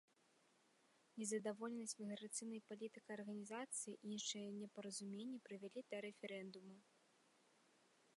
Незадаволенасць 1.21 1.93
міграцыйнай 2.03 2.61
палітыкай 2.69 3.13
арганізацыі 3.17 3.93
і 3.97 4.15
іншыя 4.15 4.47
непаразуменні 4.61 5.37
прывялі 5.45 5.81
да 5.93 5.97
рэферэндуму. 6.07 6.75